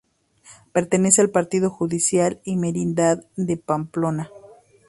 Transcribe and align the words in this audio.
Pertenece 0.73 1.21
al 1.21 1.29
partido 1.29 1.69
judicial 1.69 2.41
y 2.43 2.55
merindad 2.55 3.23
de 3.35 3.57
Pamplona. 3.57 4.31